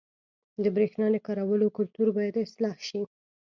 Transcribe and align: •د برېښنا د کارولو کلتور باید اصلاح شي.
•د 0.63 0.65
برېښنا 0.75 1.07
د 1.11 1.17
کارولو 1.27 1.65
کلتور 1.77 2.07
باید 2.17 2.43
اصلاح 2.45 2.77
شي. 2.87 3.01